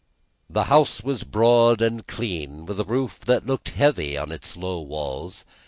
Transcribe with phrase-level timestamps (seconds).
[0.49, 4.81] The house was broad and clean, with a roof that looked heavy on its low
[4.81, 5.45] walls.